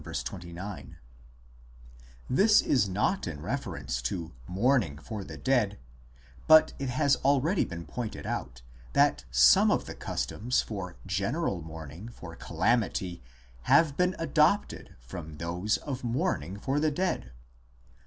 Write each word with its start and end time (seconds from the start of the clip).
29); 0.03 0.97
this 2.27 2.59
is 2.59 2.89
not 2.89 3.27
in 3.27 3.39
reference 3.39 4.01
to 4.01 4.33
mourning 4.47 4.97
for 4.97 5.23
the 5.23 5.37
dead, 5.37 5.77
but 6.47 6.73
it 6.79 6.89
has 6.89 7.17
already 7.17 7.63
been 7.63 7.85
pointed 7.85 8.25
out 8.25 8.63
that 8.93 9.25
some 9.29 9.69
of 9.69 9.85
the 9.85 9.93
customs 9.93 10.59
for 10.63 10.95
general 11.05 11.61
mourning 11.61 12.09
for 12.09 12.35
calamity 12.35 13.21
have 13.69 13.95
been 13.95 14.15
adopted 14.17 14.95
from 14.99 15.37
those 15.37 15.77
of 15.77 16.03
mourning 16.03 16.57
for 16.57 16.79
the 16.79 16.89
dead, 16.89 17.25
cp. 17.27 17.31